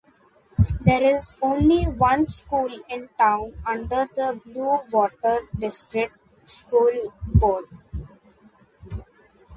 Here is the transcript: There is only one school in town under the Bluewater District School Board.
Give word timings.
There 0.83 1.03
is 1.15 1.37
only 1.43 1.83
one 1.83 2.25
school 2.25 2.69
in 2.89 3.09
town 3.19 3.53
under 3.63 4.09
the 4.15 4.41
Bluewater 4.43 5.47
District 5.59 6.17
School 6.49 7.13
Board. 7.27 7.65